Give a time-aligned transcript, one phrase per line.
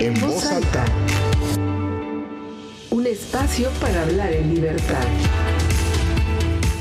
[0.00, 0.84] en voz alta.
[2.90, 5.04] Un espacio para hablar en libertad.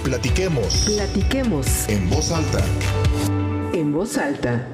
[0.04, 2.63] Platiquemos Platiquemos en voz alta.
[3.74, 4.66] en voz alta.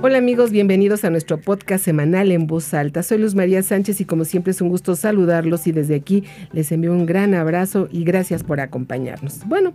[0.00, 3.02] Hola amigos, bienvenidos a nuestro podcast semanal en voz alta.
[3.02, 6.22] Soy Luz María Sánchez y como siempre es un gusto saludarlos y desde aquí
[6.52, 9.40] les envío un gran abrazo y gracias por acompañarnos.
[9.46, 9.72] Bueno,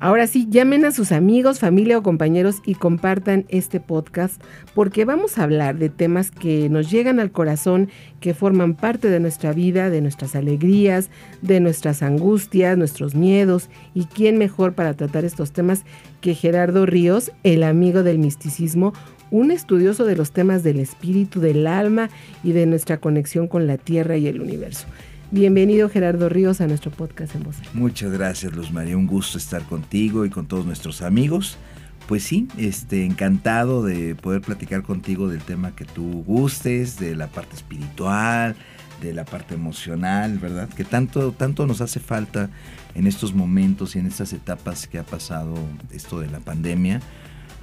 [0.00, 4.42] ahora sí, llamen a sus amigos, familia o compañeros y compartan este podcast
[4.74, 7.90] porque vamos a hablar de temas que nos llegan al corazón,
[8.20, 11.10] que forman parte de nuestra vida, de nuestras alegrías,
[11.42, 15.84] de nuestras angustias, nuestros miedos y quién mejor para tratar estos temas
[16.22, 18.94] que Gerardo Ríos, el amigo del misticismo,
[19.30, 22.10] un estudioso de los temas del espíritu, del alma
[22.42, 24.86] y de nuestra conexión con la tierra y el universo.
[25.30, 27.56] Bienvenido Gerardo Ríos a nuestro podcast en voz.
[27.74, 28.96] Muchas gracias, Luz María.
[28.96, 31.58] Un gusto estar contigo y con todos nuestros amigos.
[32.06, 37.26] Pues sí, este, encantado de poder platicar contigo del tema que tú gustes, de la
[37.26, 38.56] parte espiritual,
[39.02, 40.70] de la parte emocional, ¿verdad?
[40.70, 42.48] Que tanto, tanto nos hace falta
[42.94, 45.54] en estos momentos y en estas etapas que ha pasado
[45.92, 47.02] esto de la pandemia,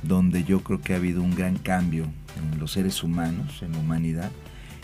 [0.07, 2.05] donde yo creo que ha habido un gran cambio
[2.37, 4.31] en los seres humanos, en la humanidad,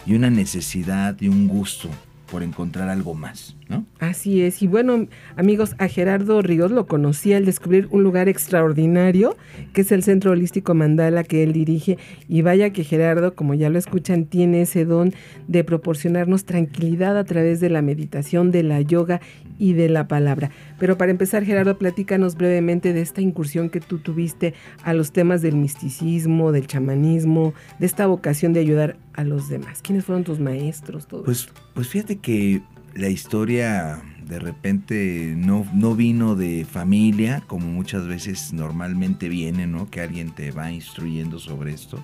[0.06, 1.90] y una necesidad y un gusto
[2.30, 3.86] por encontrar algo más, ¿no?
[4.00, 9.38] Así es, y bueno amigos, a Gerardo Ríos lo conocí al descubrir un lugar extraordinario
[9.74, 11.98] que es el Centro Holístico Mandala que él dirige
[12.28, 15.14] y vaya que Gerardo, como ya lo escuchan, tiene ese don
[15.48, 19.22] de proporcionarnos tranquilidad a través de la meditación, de la yoga
[19.58, 20.52] y de la palabra.
[20.80, 25.42] Pero para empezar, Gerardo, platícanos brevemente de esta incursión que tú tuviste a los temas
[25.42, 29.82] del misticismo, del chamanismo, de esta vocación de ayudar a los demás.
[29.82, 31.08] ¿Quiénes fueron tus maestros?
[31.08, 32.62] Todo Pues, pues fíjate que
[32.94, 39.90] la historia de repente no, no vino de familia, como muchas veces normalmente viene, ¿no?
[39.90, 42.04] Que alguien te va instruyendo sobre esto.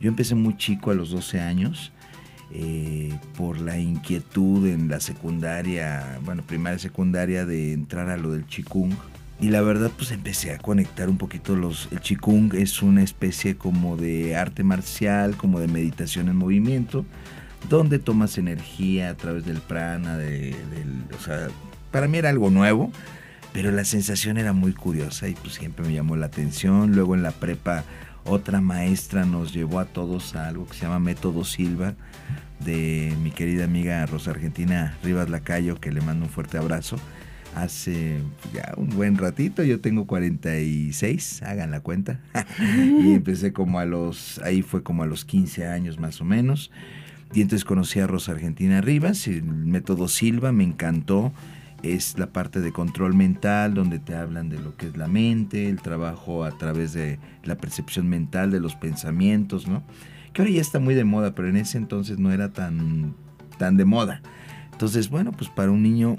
[0.00, 1.92] Yo empecé muy chico, a los 12 años,
[2.52, 8.46] eh, por la inquietud en la secundaria, bueno, primaria secundaria, de entrar a lo del
[8.46, 8.92] chikung.
[9.40, 11.88] Y la verdad, pues empecé a conectar un poquito los...
[11.92, 17.04] El Qigong es una especie como de arte marcial, como de meditación en movimiento,
[17.68, 21.48] donde tomas energía a través del prana, de, del, o sea,
[21.90, 22.90] para mí era algo nuevo,
[23.52, 26.94] pero la sensación era muy curiosa y pues siempre me llamó la atención.
[26.94, 27.84] Luego en la prepa
[28.24, 31.94] otra maestra nos llevó a todos a algo que se llama Método Silva,
[32.60, 36.98] de mi querida amiga Rosa Argentina Rivas Lacayo, que le mando un fuerte abrazo
[37.54, 38.18] hace
[38.52, 42.20] ya un buen ratito, yo tengo 46, hagan la cuenta.
[42.58, 46.70] y empecé como a los, ahí fue como a los 15 años más o menos.
[47.34, 51.32] Y entonces conocí a Rosa Argentina Rivas, el método Silva me encantó.
[51.82, 55.68] Es la parte de control mental, donde te hablan de lo que es la mente,
[55.68, 59.84] el trabajo a través de la percepción mental, de los pensamientos, ¿no?
[60.32, 63.14] Que ahora ya está muy de moda, pero en ese entonces no era tan,
[63.58, 64.22] tan de moda.
[64.72, 66.16] Entonces, bueno, pues para un niño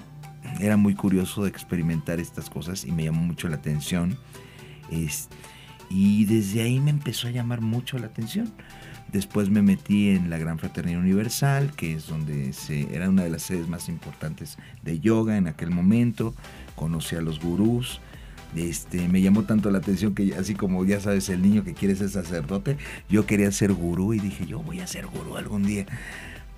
[0.59, 4.17] era muy curioso de experimentar estas cosas y me llamó mucho la atención.
[4.89, 5.29] Es,
[5.89, 8.51] y desde ahí me empezó a llamar mucho la atención.
[9.11, 13.29] Después me metí en la Gran Fraternidad Universal, que es donde se, era una de
[13.29, 16.35] las sedes más importantes de yoga en aquel momento.
[16.75, 18.01] Conocí a los gurús.
[18.55, 21.95] Este, me llamó tanto la atención que así como ya sabes el niño que quiere
[21.95, 22.77] ser sacerdote,
[23.07, 25.85] yo quería ser gurú y dije yo voy a ser gurú algún día.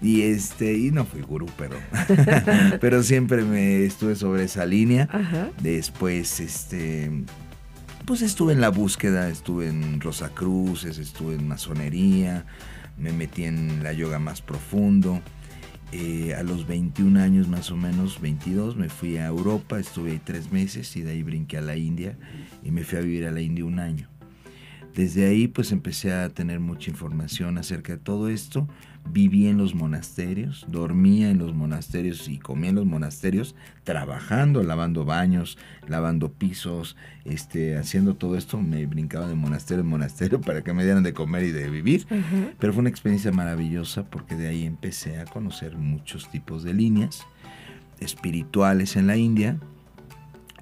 [0.01, 1.77] Y este, y no fui gurú, pero,
[2.81, 5.07] pero siempre me estuve sobre esa línea.
[5.11, 5.49] Ajá.
[5.61, 7.11] Después, este,
[8.05, 12.45] pues estuve en la búsqueda, estuve en Rosacruces, estuve en masonería,
[12.97, 15.21] me metí en la yoga más profundo.
[15.93, 20.21] Eh, a los 21 años más o menos, 22, me fui a Europa, estuve ahí
[20.23, 22.17] tres meses y de ahí brinqué a la India
[22.63, 24.07] y me fui a vivir a la India un año.
[24.95, 28.67] Desde ahí pues empecé a tener mucha información acerca de todo esto.
[29.09, 35.05] Viví en los monasterios, dormía en los monasterios y comía en los monasterios, trabajando, lavando
[35.05, 35.57] baños,
[35.87, 36.95] lavando pisos,
[37.25, 38.61] este, haciendo todo esto.
[38.61, 42.05] Me brincaba de monasterio en monasterio para que me dieran de comer y de vivir.
[42.59, 47.25] Pero fue una experiencia maravillosa porque de ahí empecé a conocer muchos tipos de líneas
[47.99, 49.57] espirituales en la India.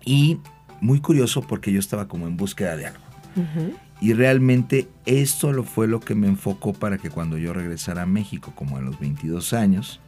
[0.05, 0.39] Y
[0.81, 3.03] muy curioso porque yo estaba como en búsqueda de algo.
[4.01, 8.05] Y realmente esto lo fue lo que me enfocó para que cuando yo regresara a
[8.05, 9.99] México, como a los 22 años,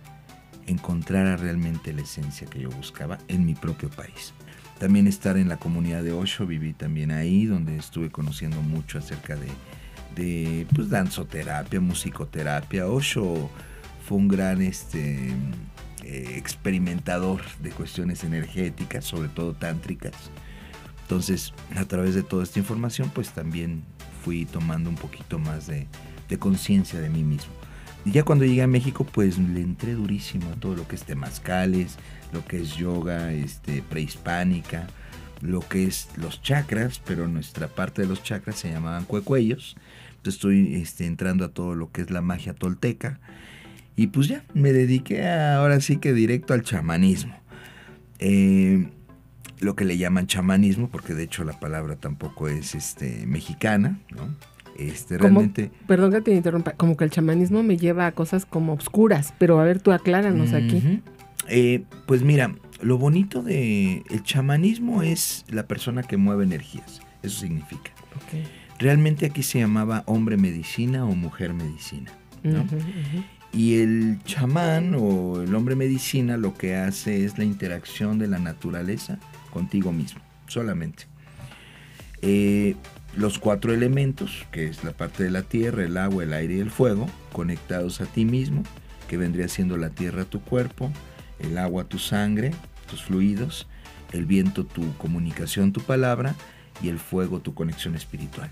[0.65, 4.33] encontrara realmente la esencia que yo buscaba en mi propio país.
[4.79, 9.35] También estar en la comunidad de Osho, viví también ahí, donde estuve conociendo mucho acerca
[9.35, 9.47] de,
[10.15, 12.87] de pues, danzoterapia, musicoterapia.
[12.87, 13.49] Osho
[14.07, 15.29] fue un gran este,
[16.03, 20.15] eh, experimentador de cuestiones energéticas, sobre todo tántricas.
[21.11, 23.83] Entonces, a través de toda esta información, pues también
[24.23, 25.85] fui tomando un poquito más de,
[26.29, 27.51] de conciencia de mí mismo.
[28.05, 31.03] Y ya cuando llegué a México, pues le entré durísimo a todo lo que es
[31.03, 31.97] temazcales,
[32.31, 34.87] lo que es yoga este, prehispánica,
[35.41, 39.75] lo que es los chakras, pero nuestra parte de los chakras se llamaban cuecuellos.
[40.11, 43.19] Entonces estoy este, entrando a todo lo que es la magia tolteca.
[43.97, 47.35] Y pues ya, me dediqué ahora sí que directo al chamanismo.
[48.19, 48.87] Eh,
[49.61, 54.35] lo que le llaman chamanismo, porque de hecho la palabra tampoco es este, mexicana, ¿no?
[54.77, 55.71] Este, realmente...
[55.85, 59.59] perdón que te interrumpa, como que el chamanismo me lleva a cosas como obscuras, pero
[59.59, 61.01] a ver, tú acláranos aquí.
[61.47, 67.41] Eh, pues mira, lo bonito de el chamanismo es la persona que mueve energías, eso
[67.41, 67.91] significa.
[68.79, 72.11] Realmente aquí se llamaba hombre medicina o mujer medicina,
[72.41, 72.65] ¿no?
[73.53, 78.39] Y el chamán o el hombre medicina lo que hace es la interacción de la
[78.39, 79.19] naturaleza
[79.51, 81.05] contigo mismo, solamente.
[82.21, 82.75] Eh,
[83.15, 86.59] los cuatro elementos, que es la parte de la tierra, el agua, el aire y
[86.59, 88.63] el fuego, conectados a ti mismo,
[89.07, 90.91] que vendría siendo la tierra tu cuerpo,
[91.39, 92.51] el agua tu sangre,
[92.89, 93.67] tus fluidos,
[94.13, 96.35] el viento tu comunicación, tu palabra
[96.81, 98.51] y el fuego tu conexión espiritual.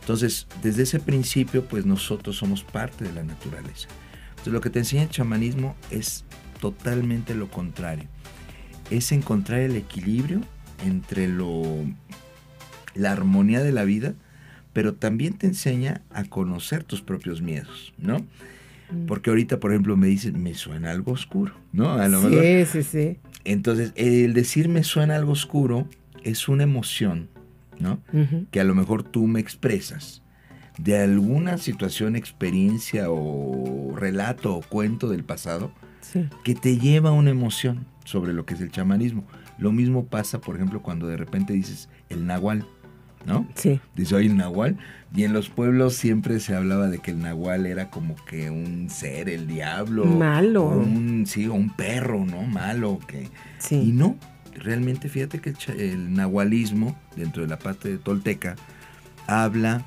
[0.00, 3.88] Entonces, desde ese principio, pues nosotros somos parte de la naturaleza.
[4.30, 6.24] Entonces, lo que te enseña el chamanismo es
[6.60, 8.08] totalmente lo contrario.
[8.90, 10.40] Es encontrar el equilibrio
[10.84, 11.84] entre lo
[12.96, 14.14] la armonía de la vida,
[14.72, 18.20] pero también te enseña a conocer tus propios miedos, ¿no?
[18.90, 19.06] Mm.
[19.06, 21.92] Porque ahorita, por ejemplo, me dicen, me suena algo oscuro, ¿no?
[21.92, 23.18] A lo sí, sí, sí.
[23.44, 25.88] Entonces, el decir me suena algo oscuro
[26.24, 27.28] es una emoción,
[27.78, 28.00] ¿no?
[28.50, 30.22] Que a lo mejor tú me expresas
[30.78, 35.70] de alguna situación, experiencia o relato o cuento del pasado
[36.44, 39.24] que te lleva a una emoción sobre lo que es el chamanismo.
[39.58, 42.66] Lo mismo pasa, por ejemplo, cuando de repente dices el nahual.
[43.26, 43.46] ¿no?
[43.56, 43.80] Sí.
[43.96, 44.76] Dice, oye, el nahual.
[45.14, 48.88] Y en los pueblos siempre se hablaba de que el nahual era como que un
[48.88, 50.04] ser, el diablo.
[50.04, 50.68] Malo.
[50.68, 52.42] un, sí, o un perro, ¿no?
[52.42, 53.00] Malo.
[53.06, 53.88] Que, sí.
[53.88, 54.16] Y no,
[54.54, 58.54] realmente fíjate que el, nahualismo, dentro de la parte de Tolteca,
[59.26, 59.84] habla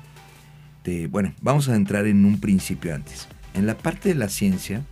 [0.84, 3.26] de, bueno, vamos a entrar en un principio antes.
[3.54, 4.82] En la parte de la ciencia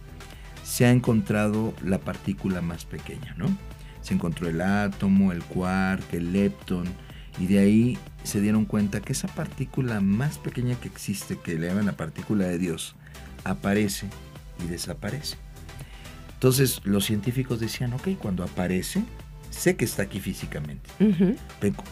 [0.69, 3.47] se ha encontrado la partícula más pequeña, ¿no?
[4.03, 6.87] Se encontró el átomo, el quark, el lepton,
[7.41, 11.69] y de ahí se dieron cuenta que esa partícula más pequeña que existe, que le
[11.69, 12.97] llaman la partícula de Dios,
[13.45, 14.09] aparece
[14.63, 15.39] y desaparece.
[16.35, 19.03] Entonces los científicos decían, ok, cuando aparece,
[19.49, 20.91] sé que está aquí físicamente,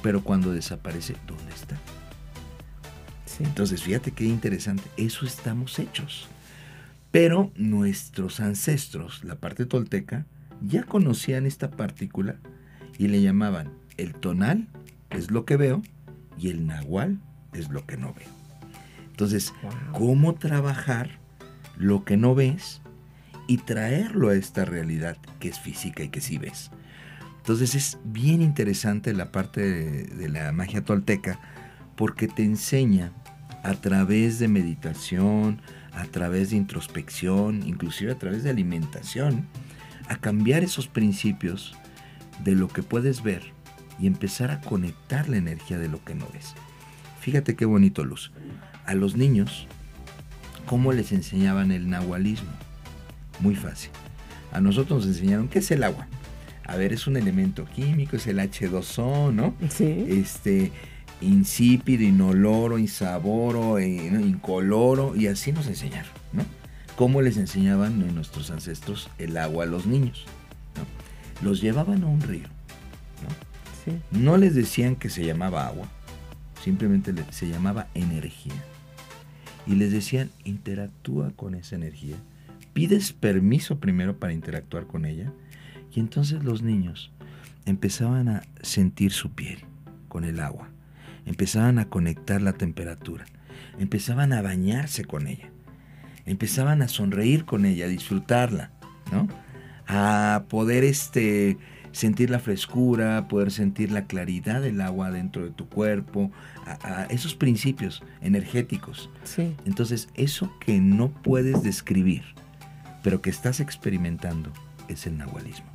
[0.02, 1.78] pero cuando desaparece, ¿dónde está?
[3.40, 6.28] Entonces fíjate qué interesante, eso estamos hechos.
[7.16, 10.26] Pero nuestros ancestros, la parte tolteca,
[10.60, 12.36] ya conocían esta partícula
[12.98, 14.68] y le llamaban el tonal
[15.08, 15.80] es lo que veo
[16.38, 17.18] y el nahual
[17.54, 18.28] es lo que no veo.
[19.06, 19.54] Entonces,
[19.92, 21.08] ¿cómo trabajar
[21.78, 22.82] lo que no ves
[23.48, 26.70] y traerlo a esta realidad que es física y que sí ves?
[27.38, 31.40] Entonces es bien interesante la parte de, de la magia tolteca
[31.96, 33.10] porque te enseña
[33.62, 35.62] a través de meditación,
[35.96, 39.46] a través de introspección, inclusive a través de alimentación,
[40.08, 41.74] a cambiar esos principios
[42.44, 43.42] de lo que puedes ver
[43.98, 46.54] y empezar a conectar la energía de lo que no ves.
[47.20, 48.30] Fíjate qué bonito, Luz.
[48.84, 49.66] A los niños,
[50.66, 52.50] ¿cómo les enseñaban el nahualismo?
[53.40, 53.90] Muy fácil.
[54.52, 56.06] A nosotros nos enseñaron qué es el agua.
[56.64, 59.54] A ver, es un elemento químico, es el H2O, ¿no?
[59.70, 60.06] Sí.
[60.08, 60.72] Este,
[61.20, 66.44] insípido, inoloro, insaboro, eh, incoloro, y así nos enseñaron, ¿no?
[66.96, 70.24] ¿Cómo les enseñaban nuestros ancestros el agua a los niños?
[71.42, 72.48] Los llevaban a un río,
[73.22, 74.18] ¿no?
[74.18, 75.88] No les decían que se llamaba agua,
[76.62, 78.54] simplemente se llamaba energía.
[79.66, 82.16] Y les decían, interactúa con esa energía.
[82.72, 85.32] Pides permiso primero para interactuar con ella.
[85.92, 87.10] Y entonces los niños
[87.64, 89.58] empezaban a sentir su piel
[90.08, 90.68] con el agua.
[91.26, 93.26] Empezaban a conectar la temperatura.
[93.78, 95.50] Empezaban a bañarse con ella.
[96.24, 98.70] Empezaban a sonreír con ella, a disfrutarla,
[99.12, 99.28] ¿no?
[99.86, 101.58] A poder este,
[101.92, 106.30] sentir la frescura, poder sentir la claridad del agua dentro de tu cuerpo,
[106.64, 109.10] a, esos principios energéticos.
[109.24, 109.54] Sí.
[109.64, 112.22] Entonces, eso que no puedes describir,
[113.02, 114.52] pero que estás experimentando,
[114.88, 115.66] es el nahualismo.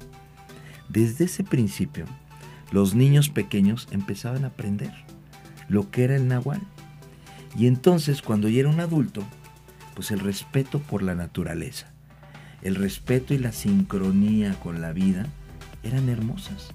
[0.90, 2.06] Desde ese principio,
[2.72, 4.94] los niños pequeños empezaban a aprender
[5.72, 6.62] lo que era el nahual.
[7.58, 9.24] Y entonces, cuando ya era un adulto,
[9.96, 11.88] pues el respeto por la naturaleza,
[12.62, 15.26] el respeto y la sincronía con la vida,
[15.84, 16.72] eran hermosas.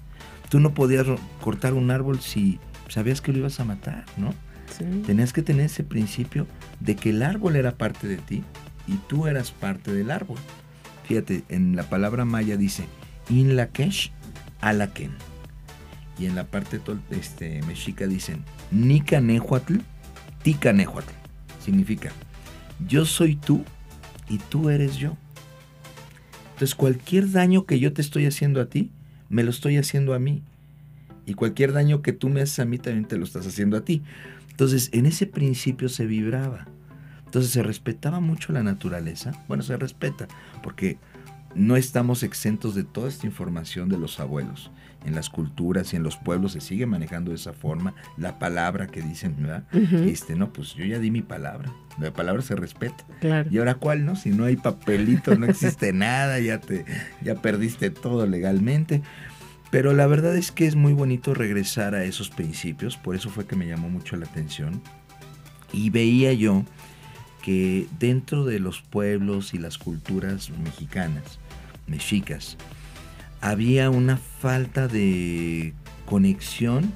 [0.49, 1.05] Tú no podías
[1.41, 4.33] cortar un árbol si sabías que lo ibas a matar, ¿no?
[4.75, 5.03] Sí.
[5.05, 6.47] Tenías que tener ese principio
[6.79, 8.43] de que el árbol era parte de ti
[8.87, 10.37] y tú eras parte del árbol.
[11.03, 12.85] Fíjate, en la palabra maya dice
[13.29, 14.11] in lakesh
[14.59, 15.11] alaken.
[16.19, 19.75] Y en la parte tol- este, mexica dicen nika nehuatl,
[20.43, 21.11] tika nehuatl.
[21.63, 22.11] Significa
[22.87, 23.63] yo soy tú
[24.29, 25.15] y tú eres yo.
[26.53, 28.91] Entonces cualquier daño que yo te estoy haciendo a ti,
[29.29, 30.43] me lo estoy haciendo a mí.
[31.25, 33.81] Y cualquier daño que tú me haces a mí, también te lo estás haciendo a
[33.81, 34.01] ti.
[34.49, 36.67] Entonces, en ese principio se vibraba.
[37.25, 39.33] Entonces, se respetaba mucho la naturaleza.
[39.47, 40.27] Bueno, se respeta,
[40.63, 40.97] porque
[41.55, 44.71] no estamos exentos de toda esta información de los abuelos.
[45.05, 47.93] En las culturas y en los pueblos se sigue manejando de esa forma.
[48.17, 49.63] La palabra que dicen, ¿verdad?
[49.71, 51.71] Ujú, Este, no, pues yo ya di mi palabra.
[51.99, 53.05] La palabra se respeta.
[53.21, 53.47] Claro.
[53.51, 54.15] ¿Y ahora cuál, no?
[54.15, 56.83] Si no hay papelito, no existe nada, ya te
[57.21, 59.01] ya perdiste todo legalmente.
[59.71, 63.45] Pero la verdad es que es muy bonito regresar a esos principios, por eso fue
[63.45, 64.81] que me llamó mucho la atención.
[65.73, 66.63] Y veía yo
[67.47, 71.39] que dentro de los pueblos y las culturas mexicanas,
[71.87, 72.57] mexicas,
[73.39, 75.73] había una falta de
[76.05, 76.91] conexión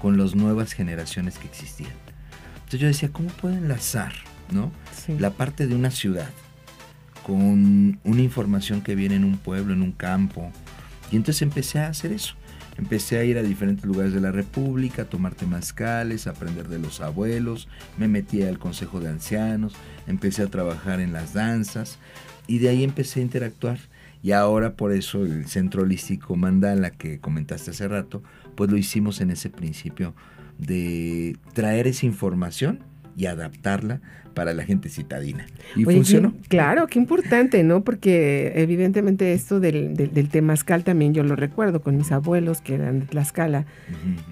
[0.00, 1.90] con las nuevas generaciones que existían.
[2.54, 4.12] Entonces yo decía, ¿cómo puedo enlazar,
[4.52, 4.70] no?
[4.94, 5.18] Sí.
[5.18, 6.30] la parte de una ciudad
[7.24, 10.52] con una información que viene en un pueblo, en un campo.
[11.10, 12.36] Y entonces empecé a hacer eso.
[12.78, 16.78] Empecé a ir a diferentes lugares de la República, a tomar temazcales, a aprender de
[16.78, 19.74] los abuelos, me metí al Consejo de Ancianos,
[20.06, 21.98] empecé a trabajar en las danzas
[22.46, 23.78] y de ahí empecé a interactuar.
[24.22, 28.22] Y ahora por eso el Centro Holístico Mandala que comentaste hace rato,
[28.54, 30.14] pues lo hicimos en ese principio
[30.58, 32.80] de traer esa información
[33.16, 34.00] y adaptarla
[34.34, 35.46] para la gente citadina.
[35.76, 36.34] Y Oye, funcionó.
[36.42, 37.82] qué- claro, qué importante, ¿no?
[37.84, 42.74] Porque evidentemente esto del, del, del temazcal también yo lo recuerdo con mis abuelos que
[42.74, 43.64] eran de Tlaxcala.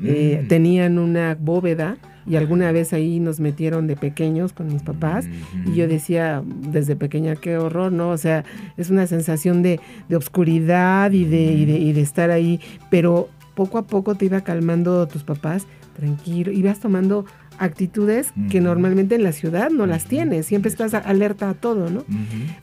[0.03, 0.49] Eh, Mm.
[0.49, 5.27] tenían una bóveda y alguna vez ahí nos metieron de pequeños con mis papás.
[5.67, 8.11] Y yo decía desde pequeña, qué horror, ¿no?
[8.11, 8.45] O sea,
[8.77, 12.61] es una sensación de, de obscuridad y de, y, de, y de estar ahí,
[12.91, 17.25] pero poco a poco te iba calmando tus papás, tranquilo, ibas tomando
[17.59, 22.05] actitudes que normalmente en la ciudad no las tienes, siempre estás alerta a todo, ¿no?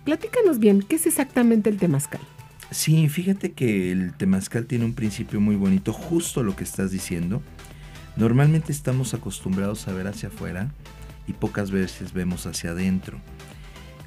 [0.04, 2.22] Platícanos bien, ¿qué es exactamente el temazcal?
[2.72, 7.42] Sí, fíjate que el temazcal tiene un principio muy bonito, justo lo que estás diciendo.
[8.16, 10.72] Normalmente estamos acostumbrados a ver hacia afuera
[11.28, 13.20] y pocas veces vemos hacia adentro.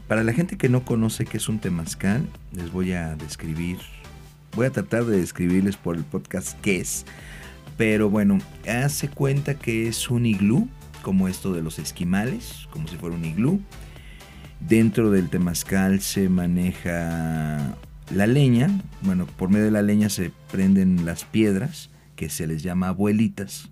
[0.08, 3.78] Para la gente que no conoce qué es un temazcal, les voy a describir,
[4.54, 7.06] voy a tratar de describirles por el podcast qué es.
[7.76, 8.38] Pero bueno,
[8.68, 10.68] hace cuenta que es un iglú,
[11.02, 13.60] como esto de los esquimales, como si fuera un iglú.
[14.60, 17.76] Dentro del temazcal se maneja
[18.14, 18.70] la leña,
[19.02, 23.70] bueno, por medio de la leña se prenden las piedras, que se les llama abuelitas,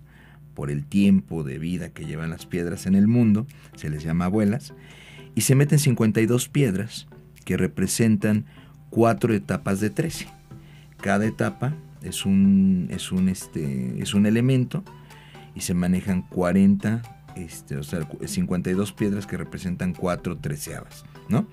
[0.53, 4.25] por el tiempo de vida que llevan las piedras en el mundo, se les llama
[4.25, 4.73] abuelas,
[5.35, 7.07] y se meten 52 piedras
[7.43, 8.45] que representan
[8.89, 10.27] cuatro etapas de 13.
[11.01, 14.83] Cada etapa es un, es un, este, es un elemento
[15.55, 17.01] y se manejan 40,
[17.35, 21.47] este, o sea, 52 piedras que representan cuatro treceavas, ¿no?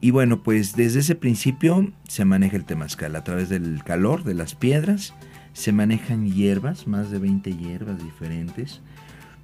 [0.00, 4.34] Y bueno, pues desde ese principio se maneja el temazcal a través del calor de
[4.34, 5.14] las piedras,
[5.52, 8.80] se manejan hierbas, más de 20 hierbas diferentes.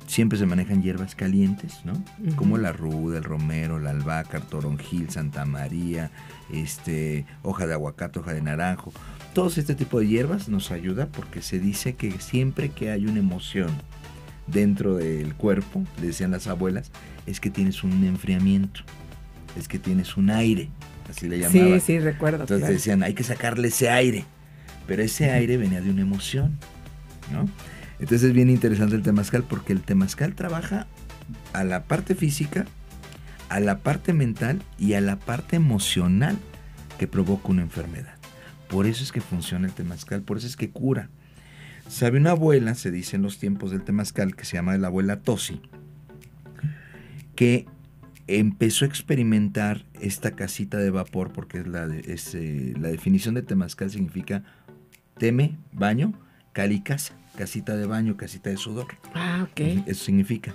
[0.07, 1.95] Siempre se manejan hierbas calientes, ¿no?
[2.37, 6.11] Como la ruda, el romero, la albahaca, toronjil, Santa María,
[6.53, 8.93] este, hoja de aguacate, hoja de naranjo.
[9.35, 13.19] Todo este tipo de hierbas nos ayuda porque se dice que siempre que hay una
[13.19, 13.69] emoción
[14.47, 16.91] dentro del cuerpo, le decían las abuelas,
[17.27, 18.81] es que tienes un enfriamiento,
[19.59, 20.69] es que tienes un aire,
[21.11, 21.81] así le llamaban.
[21.81, 22.43] Sí, sí, recuerdo.
[22.43, 22.75] Entonces claro.
[22.75, 24.25] decían, hay que sacarle ese aire.
[24.87, 26.59] Pero ese aire venía de una emoción,
[27.33, 27.49] ¿no?
[27.99, 30.87] Entonces es bien interesante el temazcal porque el temazcal trabaja
[31.53, 32.67] a la parte física,
[33.49, 36.37] a la parte mental y a la parte emocional
[36.99, 38.14] que provoca una enfermedad.
[38.69, 41.11] Por eso es que funciona el temazcal, por eso es que cura.
[41.89, 45.21] Sabe una abuela, se dice en los tiempos del temazcal, que se llama la abuela
[45.21, 45.61] Tosi,
[47.35, 47.67] que
[48.27, 53.35] empezó a experimentar esta casita de vapor, porque es la, de- es, eh, la definición
[53.35, 54.43] de temazcal significa
[55.19, 56.15] teme, baño,
[56.53, 58.87] cali casa, casita de baño, casita de sudor.
[59.15, 59.61] Ah, ok.
[59.87, 60.55] Eso significa.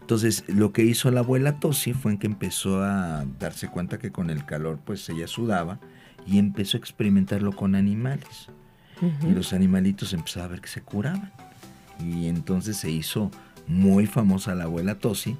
[0.00, 4.10] Entonces, lo que hizo la abuela Tosi fue en que empezó a darse cuenta que
[4.10, 5.80] con el calor, pues ella sudaba
[6.26, 8.48] y empezó a experimentarlo con animales.
[9.00, 9.30] Ujú.
[9.30, 11.32] Y los animalitos empezaron a ver que se curaban.
[12.00, 13.30] Y entonces se hizo
[13.66, 15.36] muy famosa la abuela Tosi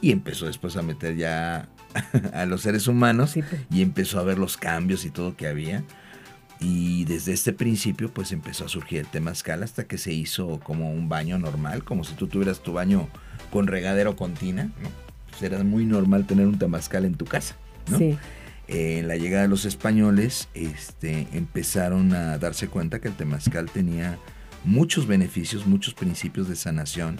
[0.00, 1.68] y empezó después a meter ya
[2.34, 3.62] a los seres humanos Sí, pues.
[3.70, 5.82] y empezó a ver los cambios y todo que había.
[6.60, 10.90] Y desde este principio pues empezó a surgir el temazcal hasta que se hizo como
[10.90, 13.08] un baño normal, como si tú tuvieras tu baño
[13.50, 14.88] con regadero con tina, ¿no?
[15.30, 17.56] Pues era muy normal tener un temazcal en tu casa,
[17.90, 17.98] ¿no?
[17.98, 18.16] Sí.
[18.68, 23.70] Eh, en la llegada de los españoles este, empezaron a darse cuenta que el temazcal
[23.70, 24.18] tenía
[24.64, 27.18] muchos beneficios, muchos principios de sanación.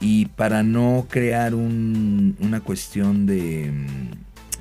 [0.00, 4.10] Y para no crear un- una cuestión de, mm,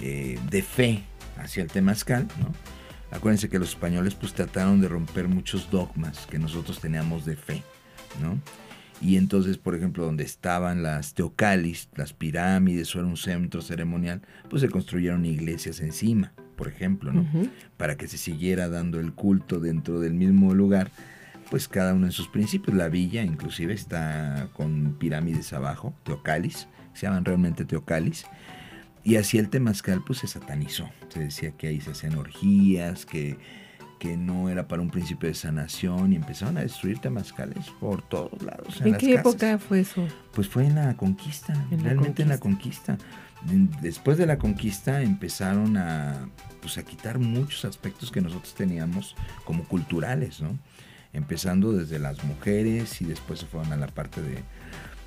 [0.02, 1.04] eh, de fe
[1.38, 2.54] hacia el temazcal, ¿no?
[3.16, 7.64] acuérdense que los españoles pues trataron de romper muchos dogmas que nosotros teníamos de fe.
[8.22, 8.40] ¿no?
[9.02, 14.22] Y entonces, por ejemplo, donde estaban las teocalis, las pirámides, o era un centro ceremonial,
[14.50, 17.25] pues se construyeron iglesias encima, por ejemplo, ¿no?
[17.78, 20.92] Para que se siguiera dando el culto dentro del mismo lugar,
[21.50, 22.75] pues cada uno en sus principios.
[22.75, 28.25] La villa, inclusive, está con pirámides abajo, teocalis, se llaman realmente teocalis.
[29.04, 30.90] Y así el temazcal, pues se satanizó.
[31.10, 33.38] Se decía que ahí se hacían orgías, que
[34.06, 38.40] que no era para un principio de sanación y empezaron a destruir temazcales por todos
[38.44, 38.80] lados.
[38.82, 39.34] En, ¿En las qué casas.
[39.34, 40.08] época fue eso?
[40.34, 42.98] Pues fue en la conquista, En la realmente en la conquista.
[43.46, 46.30] De- Después de la conquista empezaron a,
[46.62, 50.58] pues, a quitar muchos aspectos que nosotros teníamos como culturales, ¿no?
[51.14, 54.44] Empezando desde las mujeres y después se fueron a la parte de...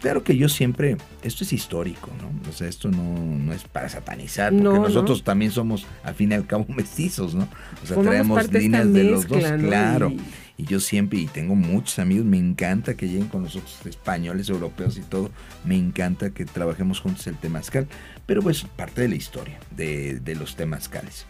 [0.00, 2.48] Claro que yo siempre, esto es histórico, ¿no?
[2.48, 4.82] O sea, esto no, no es para satanizar, porque No, no.
[4.82, 7.48] nosotros también somos, al fin y al cabo, mestizos, ¿no?
[7.82, 10.10] O sea, Formamos traemos líneas de los dos, claro.
[10.10, 10.20] Y-
[10.60, 14.98] Y yo siempre, y tengo muchos amigos, me encanta que lleguen con nosotros españoles, europeos
[14.98, 15.30] y todo.
[15.64, 17.86] Me encanta que trabajemos juntos el temazcal.
[18.26, 21.26] Pero pues parte de la historia de, de los temazcales.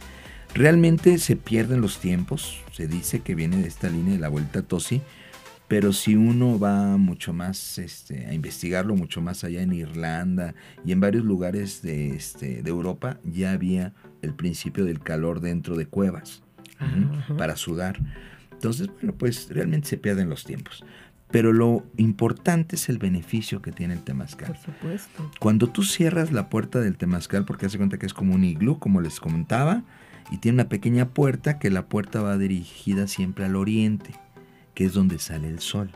[0.55, 2.61] Realmente se pierden los tiempos.
[2.73, 5.03] Se dice que viene de esta línea de la vuelta a Tosi.
[5.69, 10.93] Pero si uno va mucho más este, a investigarlo, mucho más allá en Irlanda y
[10.93, 15.87] en varios lugares de, este, de Europa, ya había el principio del calor dentro de
[15.87, 16.43] cuevas
[16.79, 17.37] Ajá.
[17.37, 17.99] para sudar.
[18.53, 20.85] Entonces, bueno, pues realmente se pierden los tiempos.
[21.31, 24.49] Pero lo importante es el beneficio que tiene el temazcal.
[24.49, 25.31] Por supuesto.
[25.39, 28.79] Cuando tú cierras la puerta del temazcal, porque hace cuenta que es como un iglú,
[28.79, 29.85] como les comentaba,
[30.31, 34.15] y tiene una pequeña puerta, que la puerta va dirigida siempre al oriente,
[34.79, 35.91] que es donde sale el sol.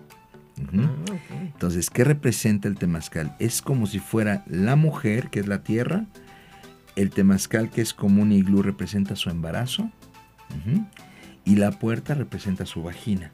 [0.59, 0.91] Ah.
[1.31, 3.37] Entonces, ¿qué representa el temazcal?
[3.39, 6.07] Es como si fuera la mujer, que es la tierra,
[6.97, 9.89] el temazcal, que es como un iglú, representa su embarazo,
[11.45, 13.31] y la puerta representa su vagina,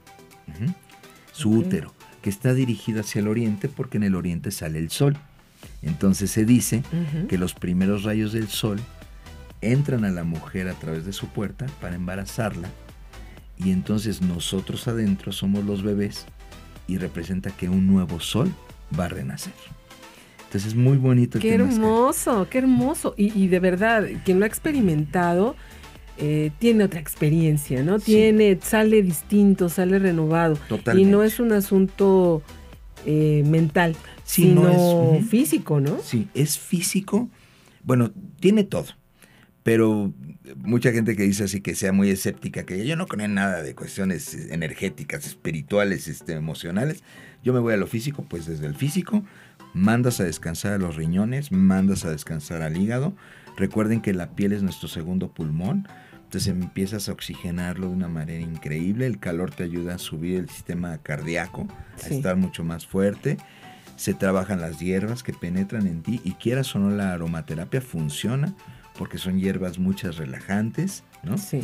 [1.33, 5.17] su útero, que está dirigido hacia el oriente porque en el oriente sale el sol.
[5.81, 6.83] Entonces se dice
[7.27, 8.79] que los primeros rayos del sol
[9.63, 12.69] entran a la mujer a través de su puerta para embarazarla
[13.59, 16.27] y entonces nosotros adentro somos los bebés
[16.87, 18.53] y representa que un nuevo sol
[18.99, 19.53] va a renacer.
[20.47, 23.15] Entonces es muy bonito el Qué hermoso, qué hermoso.
[23.19, 25.57] Y, y de verdad, quien lo ha experimentado
[26.17, 27.99] eh, tiene otra experiencia, ¿no?
[27.99, 28.07] Sí.
[28.07, 30.57] Tiene, sale distinto, sale renovado.
[30.69, 31.09] Totalmente.
[31.09, 32.43] Y no es un asunto
[33.05, 33.95] eh, mental,
[34.25, 35.99] Sí, sino no es- físico, ¿no?
[36.03, 37.29] Sí, es físico.
[37.83, 38.87] Bueno, tiene todo.
[39.63, 40.13] Pero
[40.57, 43.63] mucha gente que dice así que sea muy escéptica, que yo no creo en nada
[43.63, 47.03] de cuestiones energéticas, espirituales, este, emocionales.
[47.43, 49.25] Yo me voy a lo físico, pues desde el físico
[49.75, 53.15] mandas a descansar a los riñones, mandas a descansar al hígado.
[53.57, 55.87] Recuerden que la piel es nuestro segundo pulmón.
[56.17, 59.07] Entonces empiezas a oxigenarlo de una manera increíble.
[59.07, 61.67] El calor te ayuda a subir el sistema cardíaco,
[62.05, 63.39] a estar mucho más fuerte
[63.97, 68.55] se trabajan las hierbas que penetran en ti y quieras o no la aromaterapia funciona
[68.99, 71.39] porque son hierbas muchas relajantes, ¿no?
[71.39, 71.61] Sí.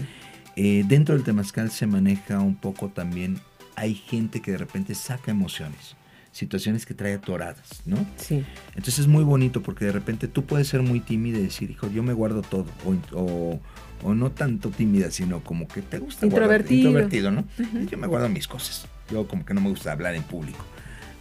[0.57, 3.39] Eh, dentro del temazcal se maneja un poco también,
[3.77, 5.97] hay gente que de repente saca emociones,
[6.31, 7.97] situaciones que trae atoradas, ¿no?
[8.17, 8.45] Sí.
[8.69, 11.91] Entonces es muy bonito porque de repente tú puedes ser muy tímida y decir, hijo,
[11.91, 12.67] yo me guardo todo.
[12.87, 13.61] O, o-
[14.03, 16.89] o no tanto tímida, sino como que te gusta guardar- Introvertido.
[16.91, 17.41] introvertido, ¿no?
[17.59, 17.89] Ujú.
[17.91, 18.87] Yo me guardo mis cosas.
[19.11, 20.63] Yo como que no me gusta hablar en público.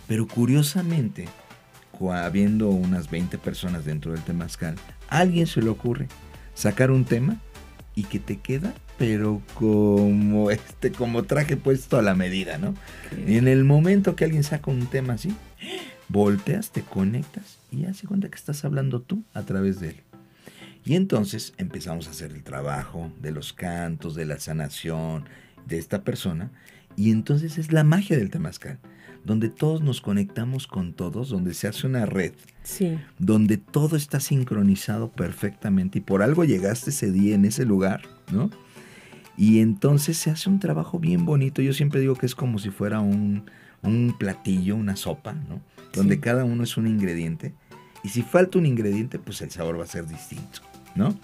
[0.08, 1.30] Pero curiosamente,
[1.91, 4.76] cu- habiendo unas 20 personas dentro del temazcal,
[5.13, 6.08] a alguien se le ocurre
[6.56, 7.38] sacar un tema
[7.95, 12.73] y que te queda, pero como este, como traje puesto a la medida, ¿no?
[13.28, 15.36] Y en el momento que alguien saca un tema así,
[16.10, 19.95] volteas, te conectas y hace cuenta que estás hablando tú a través de él.
[20.86, 25.26] Y entonces empezamos a hacer el trabajo de los cantos, de la sanación
[25.65, 26.52] de esta persona.
[26.97, 28.80] Y entonces es la magia del temazcal,
[29.25, 32.33] donde todos nos conectamos con todos, donde se hace una red,
[32.63, 32.97] Sí.
[33.19, 38.49] donde todo está sincronizado perfectamente y por algo llegaste ese día en ese lugar, ¿no?
[39.38, 41.62] Y entonces se hace un trabajo bien bonito.
[41.62, 43.49] Yo siempre digo que es como si fuera un,
[43.81, 45.62] un platillo, una sopa, ¿no?
[45.93, 46.21] Donde Sí.
[46.21, 47.53] cada uno es un ingrediente.
[48.03, 50.59] Y si falta un ingrediente, pues el sabor va a ser distinto,
[50.95, 51.17] ¿no?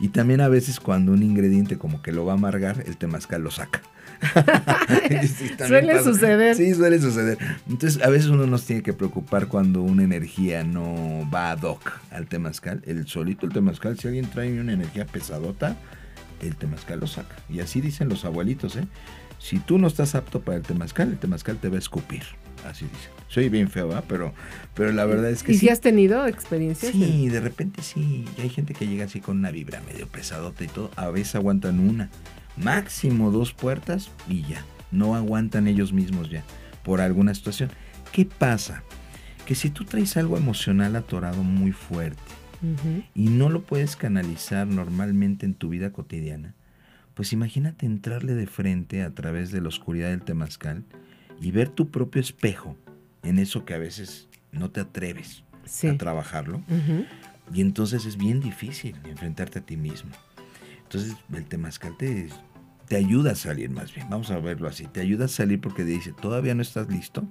[0.00, 3.42] Y también a veces cuando un ingrediente como que lo va a amargar, el temazcal
[3.42, 3.80] lo saca.
[5.26, 6.56] sí, suele suceder.
[6.56, 7.38] Sí, suele suceder.
[7.68, 12.00] Entonces, a veces uno nos tiene que preocupar cuando una energía no va ad hoc
[12.10, 12.82] al temazcal.
[12.86, 15.76] El solito, el temazcal, si alguien trae una energía pesadota,
[16.40, 17.36] el temazcal lo saca.
[17.48, 18.86] Y así dicen los abuelitos, ¿eh?
[19.38, 22.22] Si tú no estás apto para el temazcal, el temazcal te va a escupir.
[22.68, 23.10] Así dicen.
[23.28, 24.04] Soy bien feo, ¿verdad?
[24.08, 24.32] Pero,
[24.74, 25.52] pero la verdad es que.
[25.52, 26.92] ¿Y si has tenido experiencias?
[26.92, 28.24] Sí, de repente sí.
[28.36, 30.90] Y hay gente que llega así con una vibra medio pesadota y todo.
[30.96, 32.08] A veces aguantan una
[32.56, 34.64] máximo dos puertas y ya.
[34.90, 36.44] No aguantan ellos mismos ya
[36.84, 37.70] por alguna situación.
[38.12, 38.82] ¿Qué pasa?
[39.44, 42.22] Que si tú traes algo emocional atorado muy fuerte
[43.14, 46.54] y no lo puedes canalizar normalmente en tu vida cotidiana,
[47.14, 50.84] pues imagínate entrarle de frente a través de la oscuridad del temazcal
[51.40, 52.76] y ver tu propio espejo
[53.22, 55.44] en eso que a veces no te atreves
[55.88, 56.62] a trabajarlo.
[57.52, 60.10] Y entonces es bien difícil enfrentarte a ti mismo.
[60.86, 62.28] Entonces el temazcal te,
[62.86, 65.84] te ayuda a salir más bien, vamos a verlo así, te ayuda a salir porque
[65.84, 67.24] dice, todavía no estás listo.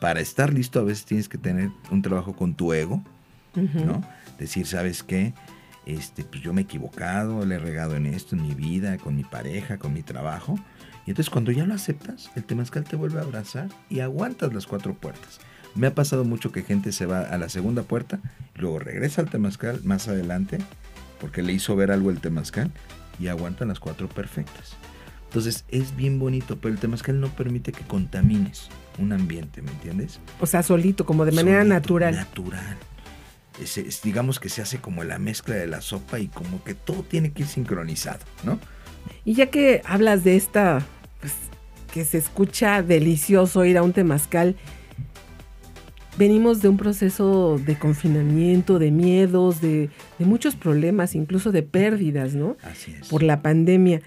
[0.00, 3.02] Para estar listo a veces tienes que tener un trabajo con tu ego,
[3.54, 4.02] ¿no?
[4.38, 5.34] Decir, ¿sabes qué?
[5.84, 9.14] Este, pues yo me he equivocado, le he regado en esto, en mi vida, con
[9.14, 10.58] mi pareja, con mi trabajo.
[11.06, 14.66] Y entonces cuando ya lo aceptas, el temazcal te vuelve a abrazar y aguantas las
[14.66, 15.40] cuatro puertas.
[15.74, 18.20] Me ha pasado mucho que gente se va a la segunda puerta,
[18.56, 20.58] luego regresa al temazcal más adelante,
[21.20, 22.70] porque le hizo ver algo el temazcal,
[23.20, 24.76] y aguantan las cuatro perfectas.
[25.26, 29.12] Entonces es bien bonito, pero el tema es que él no permite que contamines un
[29.12, 30.18] ambiente, ¿me entiendes?
[30.40, 32.16] O sea, solito, como de manera natural.
[32.16, 32.76] Natural.
[33.60, 37.02] Es, digamos que se hace como la mezcla de la sopa y como que todo
[37.02, 38.58] tiene que ir sincronizado, ¿no?
[39.24, 40.84] Y ya que hablas de esta,
[41.20, 41.34] pues
[41.92, 44.56] que se escucha delicioso ir a un temazcal,
[46.20, 52.58] venimos de un proceso de confinamiento, de miedos, de, muchos problemas, incluso de pérdidas, ¿no?
[52.62, 53.08] Así es.
[53.08, 54.02] Por la pandemia.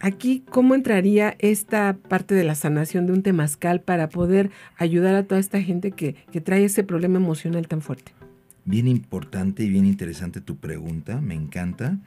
[0.00, 5.24] Aquí, ¿cómo entraría esta parte de la sanación de un temazcal para poder ayudar a
[5.24, 8.12] toda esta gente que, que trae ese problema emocional tan fuerte?
[8.64, 11.98] Bien importante y bien interesante tu pregunta, me encanta,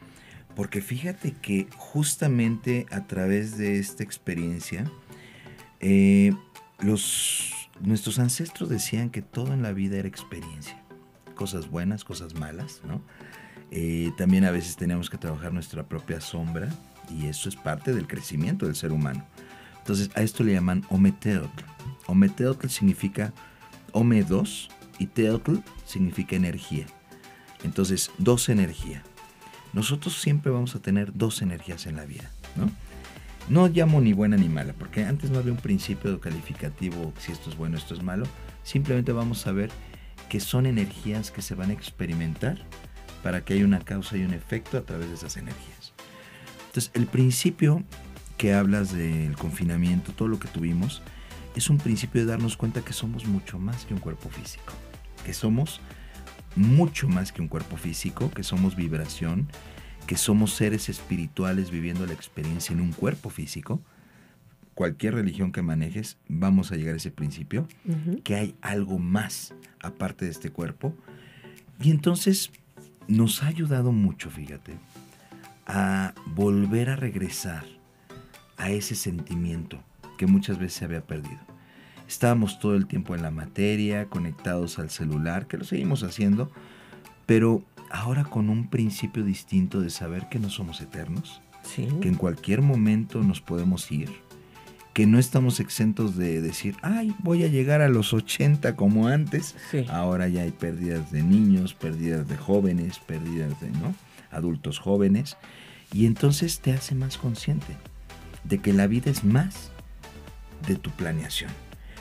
[0.56, 4.92] porque fíjate que justamente a través de esta experiencia,
[5.82, 6.34] eh,
[6.80, 10.82] los nuestros ancestros decían que todo en la vida era experiencia,
[11.36, 13.02] cosas buenas, cosas malas, ¿no?
[13.72, 16.70] Eh, también a veces tenemos que trabajar nuestra propia sombra
[17.10, 19.26] y eso es parte del crecimiento del ser humano.
[19.78, 21.64] Entonces a esto le llaman ometeotl.
[22.08, 23.34] Ometeotl significa
[23.92, 26.86] ome dos y teotl significa energía.
[27.64, 29.04] Entonces, dos energía.
[29.74, 32.70] Nosotros siempre vamos a tener dos energías en la vida, ¿no?
[33.50, 37.50] No llamo ni buena ni mala, porque antes no había un principio calificativo si esto
[37.50, 38.28] es bueno, esto es malo.
[38.64, 39.72] Simplemente vamos a ver
[40.30, 42.60] que son energías que se van a experimentar
[43.24, 45.94] para que haya una causa y un efecto a través de esas energías.
[46.68, 47.84] Entonces, el principio
[48.38, 51.02] que hablas del confinamiento, todo lo que tuvimos,
[51.56, 54.74] es un principio de darnos cuenta que somos mucho más que un cuerpo físico,
[55.26, 55.82] que somos
[56.56, 59.50] mucho más que un cuerpo físico, que somos vibración,
[60.10, 63.80] que somos seres espirituales viviendo la experiencia en un cuerpo físico,
[64.74, 67.68] cualquier religión que manejes, vamos a llegar a ese principio,
[68.24, 70.96] que hay algo más aparte de este cuerpo.
[71.80, 72.50] Y entonces
[73.08, 74.80] nos ha ayudado mucho, fíjate,
[75.68, 77.66] a volver a regresar
[78.58, 79.80] a ese sentimiento
[80.18, 81.40] que muchas veces se había perdido.
[82.08, 86.52] Estábamos todo el tiempo en la materia, conectados al celular, que lo seguimos haciendo,
[87.28, 91.42] pero ahora con un principio distinto de saber que no somos eternos,
[91.76, 94.10] que en cualquier momento nos podemos ir,
[94.94, 99.56] que no estamos exentos de decir, ay, voy a llegar a los 80 como antes.
[99.90, 103.94] Ahora ya hay pérdidas de niños, pérdidas de jóvenes, pérdidas de ¿no?
[104.32, 105.38] adultos jóvenes.
[105.94, 107.78] Y entonces te hace más consciente
[108.44, 109.72] de que la vida es más
[110.68, 111.52] de tu planeación.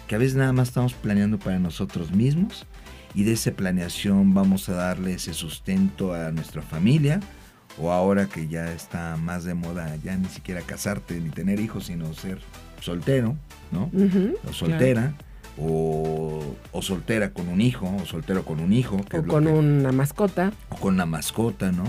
[0.07, 2.66] Que a veces nada más estamos planeando para nosotros mismos
[3.14, 7.21] y de esa planeación vamos a darle ese sustento a nuestra familia
[7.81, 11.87] o ahora que ya está más de moda ya ni siquiera casarte ni tener hijos
[11.87, 12.38] sino ser
[12.81, 13.37] soltero,
[13.71, 13.90] ¿no?
[14.49, 15.14] o soltera.
[15.61, 18.97] O, soltera con un hijo, o soltero con un hijo.
[19.12, 20.53] o con una mascota.
[20.68, 21.85] O con una mascota, ¿no?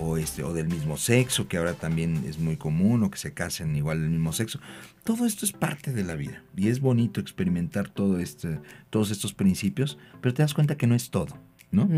[0.00, 3.34] O, este, o del mismo sexo, que ahora también es muy común, o que se
[3.34, 4.58] casen igual del mismo sexo.
[5.04, 9.34] Todo esto es parte de la vida y es bonito experimentar todo este, todos estos
[9.34, 11.36] principios, pero te das cuenta que no es todo,
[11.70, 11.88] ¿no?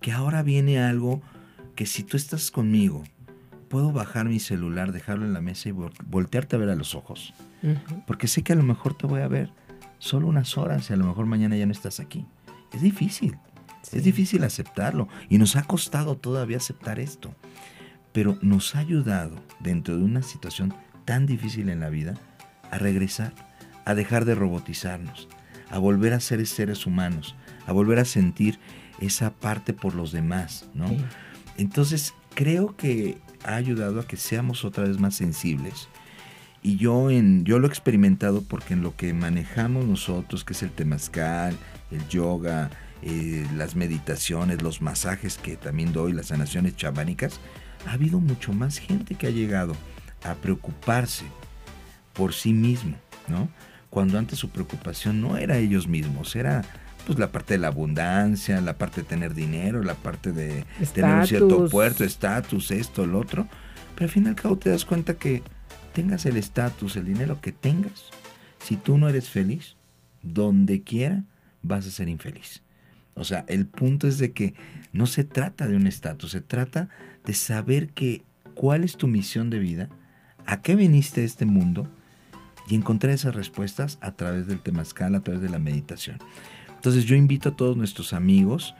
[0.00, 1.20] Que ahora viene algo
[1.74, 3.04] que si tú estás conmigo,
[3.68, 7.34] puedo bajar mi celular, dejarlo en la mesa y voltearte a ver a los ojos,
[8.06, 9.50] porque sé que a lo mejor te voy a ver
[9.98, 12.24] solo unas horas y a lo mejor mañana ya no estás aquí.
[12.72, 13.36] Es difícil.
[13.92, 17.34] Es difícil aceptarlo y nos ha costado todavía aceptar esto.
[18.12, 22.14] Pero nos ha ayudado dentro de una situación tan difícil en la vida
[22.70, 23.32] a regresar,
[23.84, 25.28] a dejar de robotizarnos,
[25.70, 27.34] a volver a ser seres humanos,
[27.66, 28.58] a volver a sentir
[29.00, 30.88] esa parte por los demás, ¿no?
[31.56, 35.88] Entonces, creo que ha ayudado a que seamos otra vez más sensibles.
[36.62, 40.62] Y yo, en, yo lo he experimentado porque en lo que manejamos nosotros, que es
[40.62, 41.56] el temazcal,
[41.90, 42.70] el yoga,
[43.02, 47.40] eh, las meditaciones, los masajes que también doy, las sanaciones chamánicas,
[47.86, 49.74] ha habido mucho más gente que ha llegado
[50.24, 51.24] a preocuparse
[52.12, 52.96] por sí mismo,
[53.28, 53.48] ¿no?
[53.90, 56.62] Cuando antes su preocupación no era ellos mismos, era
[57.06, 61.14] pues la parte de la abundancia, la parte de tener dinero, la parte de tener
[61.14, 63.46] un cierto puerto, estatus, esto, lo otro.
[63.94, 65.42] Pero al fin y al cabo te das cuenta que
[65.94, 68.10] tengas el estatus, el dinero que tengas,
[68.62, 69.76] si tú no eres feliz,
[70.22, 71.24] donde quiera
[71.62, 72.62] vas a ser infeliz.
[73.18, 74.54] O sea, el punto es de que
[74.92, 76.88] no se trata de un estatus, se trata
[77.24, 78.22] de saber que
[78.54, 79.88] cuál es tu misión de vida,
[80.46, 81.88] a qué viniste a este mundo
[82.68, 86.18] y encontrar esas respuestas a través del temazcal, a través de la meditación.
[86.74, 88.74] Entonces yo invito a todos nuestros amigos,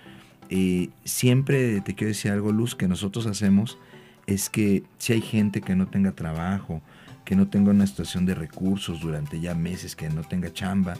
[0.50, 3.78] eh, siempre te quiero decir algo, Luz, que nosotros hacemos
[4.26, 6.82] es que si hay gente que no tenga trabajo,
[7.24, 10.94] que no tenga una situación de recursos durante ya meses, que no tenga chamba,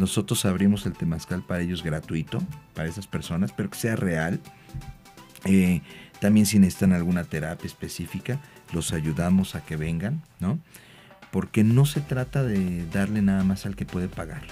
[0.00, 2.42] nosotros abrimos el temazcal para ellos gratuito,
[2.74, 4.40] para esas personas, pero que sea real.
[5.44, 5.82] Eh,
[6.20, 8.40] también si necesitan alguna terapia específica,
[8.72, 10.58] los ayudamos a que vengan, ¿no?
[11.30, 14.42] Porque no se trata de darle nada más al que puede pagar,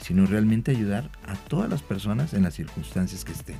[0.00, 3.56] sino realmente ayudar a todas las personas en las circunstancias que estén.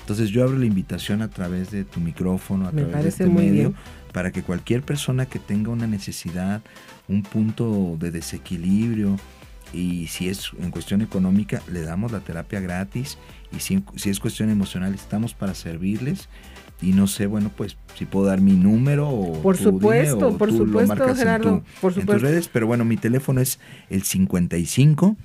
[0.00, 3.74] Entonces yo abro la invitación a través de tu micrófono, a través de este medio,
[4.12, 6.62] para que cualquier persona que tenga una necesidad,
[7.08, 9.18] un punto de desequilibrio,
[9.72, 13.18] y si es en cuestión económica, le damos la terapia gratis,
[13.56, 16.28] y si, si es cuestión emocional, estamos para servirles
[16.80, 21.14] y no sé, bueno, pues si puedo dar mi número o por supuesto, por supuesto,
[21.14, 22.12] Gerardo, por supuesto.
[22.12, 23.58] En tus redes, pero bueno, mi teléfono es
[23.90, 25.16] el 55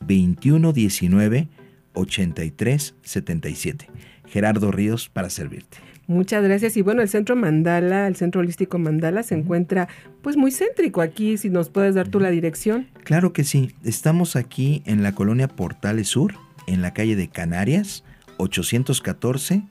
[0.00, 1.48] 21 19
[1.92, 3.88] 83 77.
[4.26, 5.78] Gerardo Ríos para servirte.
[6.06, 6.76] Muchas gracias.
[6.76, 9.88] Y bueno, el Centro Mandala, el Centro Holístico Mandala se encuentra
[10.22, 12.88] pues muy céntrico aquí, si nos puedes dar tú la dirección.
[13.04, 13.72] Claro que sí.
[13.84, 16.34] Estamos aquí en la colonia Portales Sur,
[16.66, 18.04] en la calle de Canarias,
[18.36, 19.62] 814,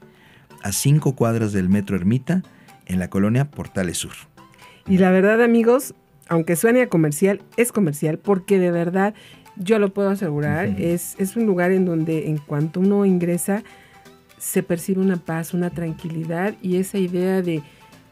[0.64, 2.42] a cinco cuadras del Metro Ermita,
[2.88, 4.14] en la colonia Portales Sur.
[4.88, 5.94] Y la verdad, amigos,
[6.28, 9.14] aunque suene a comercial, es comercial porque de verdad
[9.56, 13.64] yo lo puedo asegurar, es, es un lugar en donde en cuanto uno ingresa,
[14.44, 17.64] se percibe una paz, una tranquilidad y esa idea de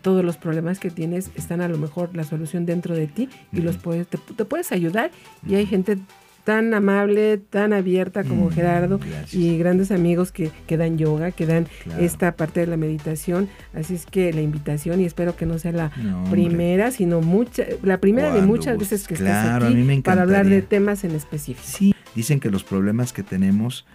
[0.02, 3.62] todos los problemas que tienes están a lo mejor la solución dentro de ti y
[3.62, 5.12] los puedes, te, puedes ayudar.
[5.46, 5.98] Y hay gente
[6.46, 9.00] tan amable, tan abierta como Gerardo
[9.32, 11.68] y grandes amigos que, que, dan yoga, que dan
[12.00, 13.50] esta parte de la meditación.
[13.76, 15.92] Así es que la invitación y espero que no sea la
[16.32, 21.04] primera, sino mucha, la primera de muchas veces que estás aquí para hablar de temas
[21.04, 21.68] en específico.
[21.68, 23.86] Sí, dicen que los problemas que tenemos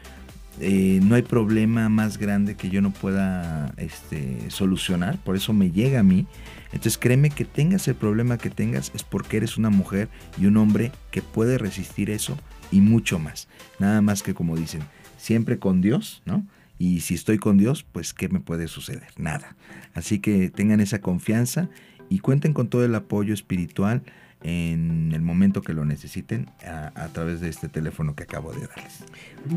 [0.61, 5.71] eh, no hay problema más grande que yo no pueda este, solucionar, por eso me
[5.71, 6.27] llega a mí.
[6.67, 10.57] Entonces créeme que tengas el problema que tengas es porque eres una mujer y un
[10.57, 12.37] hombre que puede resistir eso
[12.71, 13.49] y mucho más.
[13.79, 14.83] Nada más que como dicen,
[15.17, 16.47] siempre con Dios, ¿no?
[16.79, 19.09] Y si estoy con Dios, pues ¿qué me puede suceder?
[19.17, 19.57] Nada.
[19.95, 21.69] Así que tengan esa confianza
[22.09, 24.03] y cuenten con todo el apoyo espiritual
[24.47, 29.05] en el momento que lo necesiten a, través de este teléfono que acabo de darles.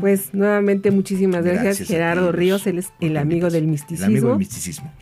[0.00, 4.06] Pues nuevamente muchísimas gracias, Gerardo Ríos, él es el amigo del misticismo.
[4.06, 4.92] El amigo del misticismo.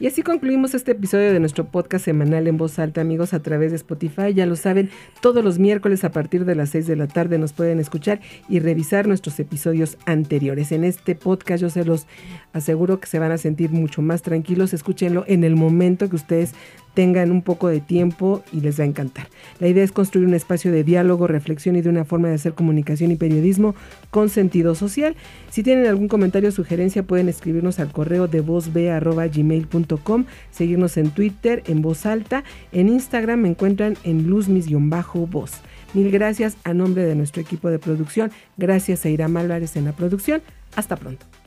[0.00, 3.72] Y así concluimos este episodio de nuestro podcast semanal en voz alta, amigos, a través
[3.72, 4.32] de Spotify.
[4.32, 7.52] Ya lo saben, todos los miércoles a partir de las 6 de la tarde nos
[7.52, 10.70] pueden escuchar y revisar nuestros episodios anteriores.
[10.70, 12.06] En este podcast yo se los
[12.52, 14.72] aseguro que se van a sentir mucho más tranquilos.
[14.72, 16.52] Escúchenlo en el momento que ustedes
[16.98, 19.28] tengan un poco de tiempo y les va a encantar.
[19.60, 22.54] La idea es construir un espacio de diálogo, reflexión y de una forma de hacer
[22.54, 23.76] comunicación y periodismo
[24.10, 25.14] con sentido social.
[25.48, 31.62] Si tienen algún comentario o sugerencia pueden escribirnos al correo de vozb.gmail.com, seguirnos en Twitter
[31.68, 35.52] en voz alta, en Instagram me encuentran en luzmis-voz.
[35.94, 39.92] Mil gracias a nombre de nuestro equipo de producción, gracias a Irán Álvarez en la
[39.92, 40.42] producción.
[40.74, 41.37] Hasta pronto.